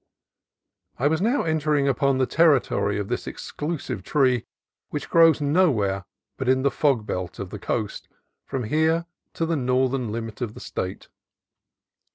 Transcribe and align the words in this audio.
I 0.97 1.05
was 1.07 1.21
now 1.21 1.43
entering 1.43 1.87
upon 1.87 2.17
the 2.17 2.25
terri 2.25 2.63
tory 2.63 2.97
of 2.97 3.07
this 3.07 3.27
exclusive 3.27 4.01
tree, 4.01 4.45
which 4.89 5.11
grows 5.11 5.39
nowhere 5.39 6.05
but 6.37 6.49
in 6.49 6.63
the 6.63 6.71
fog 6.71 7.05
belt 7.05 7.37
of 7.37 7.51
the 7.51 7.59
coast 7.59 8.07
from 8.43 8.63
here 8.63 9.05
to 9.35 9.45
the 9.45 9.55
north 9.55 9.93
ern 9.93 10.11
limit 10.11 10.41
of 10.41 10.55
the 10.55 10.59
State. 10.59 11.07